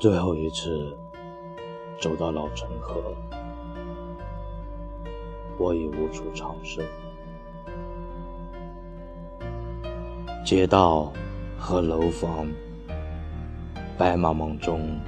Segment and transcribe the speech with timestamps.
[0.00, 0.96] 最后一次
[2.00, 3.14] 走到老城河，
[5.58, 6.82] 我已无处藏身。
[10.42, 11.12] 街道
[11.58, 12.48] 和楼房，
[13.98, 14.98] 白茫茫中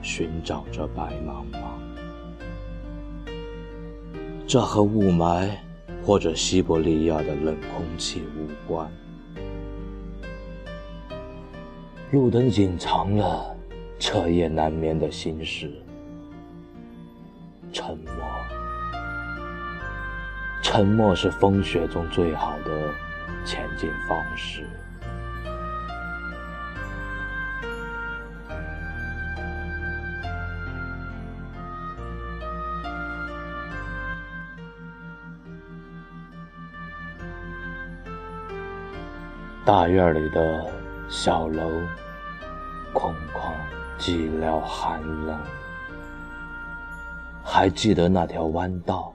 [0.00, 1.58] 寻找着白茫茫。
[4.46, 5.50] 这和雾霾
[6.04, 8.88] 或者西伯利亚的冷空气无关。
[12.12, 13.56] 路灯隐藏了。
[14.00, 15.70] 彻夜难眠的心事，
[17.70, 18.14] 沉默。
[20.62, 22.94] 沉默是风雪中最好的
[23.44, 24.66] 前进方式。
[39.62, 40.64] 大院里的
[41.06, 41.70] 小楼，
[42.94, 43.52] 空旷。
[44.00, 45.38] 寂寥寒冷，
[47.44, 49.14] 还记得那条弯道，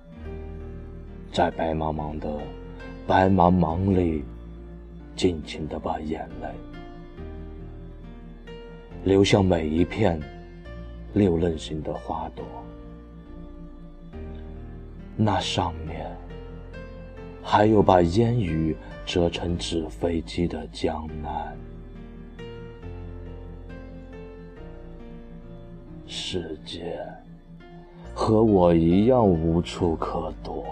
[1.33, 2.29] 在白茫茫的
[3.07, 4.23] 白茫茫里，
[5.15, 6.47] 尽情的把眼泪
[9.03, 10.21] 流向每一片
[11.13, 12.45] 六棱形的花朵。
[15.17, 16.15] 那上面
[17.41, 21.57] 还有把烟雨折成纸飞机的江南。
[26.35, 26.99] 世界
[28.13, 30.65] 和我一样无处可躲，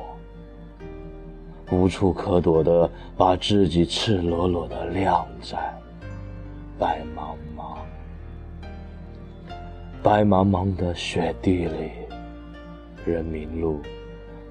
[1.72, 5.74] 无处可躲的把自己赤裸裸的晾在
[6.78, 7.78] 白茫茫、
[10.04, 11.92] 白茫茫的雪地里。
[13.06, 13.80] 人民路、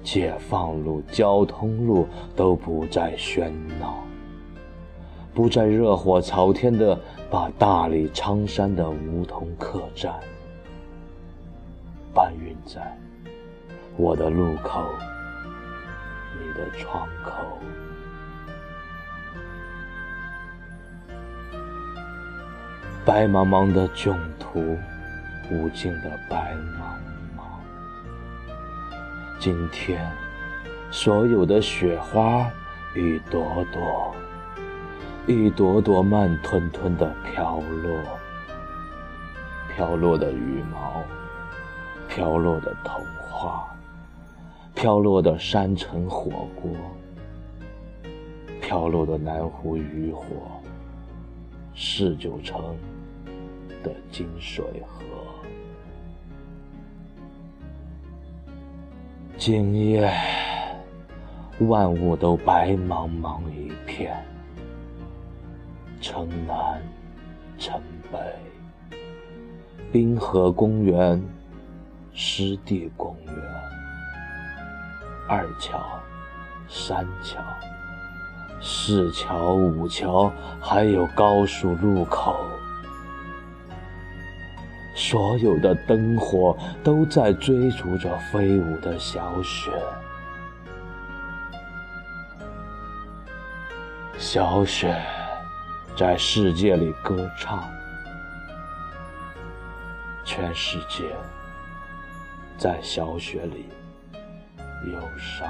[0.03, 4.03] 解放路、交通路都不再喧闹，
[5.31, 6.99] 不再热火朝天的
[7.29, 10.11] 把大理苍山的梧桐客栈。
[12.65, 12.81] 在
[13.97, 14.85] 我的路口，
[16.39, 17.59] 你的窗口，
[23.05, 24.77] 白茫茫的囧途，
[25.51, 26.95] 无尽的白茫
[27.37, 27.43] 茫。
[29.39, 30.09] 今天，
[30.89, 32.49] 所有的雪花
[32.95, 34.15] 一朵朵，
[35.27, 37.99] 一朵朵慢吞吞的飘落，
[39.75, 41.03] 飘落的羽毛。
[42.15, 43.75] 飘落的童话，
[44.75, 46.69] 飘落的山城火锅，
[48.61, 50.27] 飘落的南湖渔火，
[51.73, 52.77] 四九城
[53.81, 55.03] 的金水河。
[59.35, 60.13] 今夜，
[61.61, 64.23] 万物都白茫茫一片，
[65.99, 66.79] 城南，
[67.57, 67.81] 城
[68.11, 68.19] 北，
[69.91, 71.19] 滨河公园。
[72.15, 73.35] 湿地公园、
[75.27, 75.99] 二桥、
[76.67, 77.41] 三桥、
[78.61, 80.31] 四桥、五桥，
[80.61, 82.45] 还有高速路口，
[84.95, 89.71] 所有的灯火都在追逐着飞舞的小雪。
[94.19, 94.95] 小雪
[95.97, 97.63] 在世界里歌唱，
[100.23, 101.15] 全世界。
[102.63, 103.65] 在小雪里
[104.89, 105.45] 忧伤，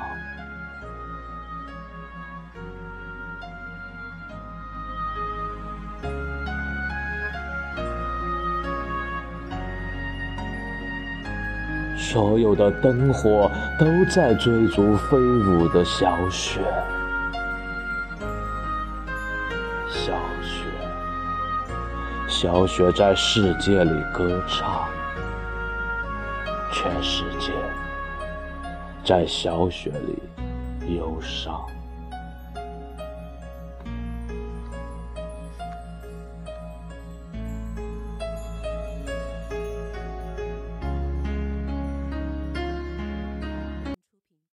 [11.96, 13.48] 所有的灯火
[13.78, 16.62] 都在追逐飞舞的小雪，
[19.88, 20.66] 小雪，
[22.28, 24.90] 小雪在世界里歌唱。
[26.74, 27.54] 全世界
[29.06, 31.64] 在小雪里忧伤。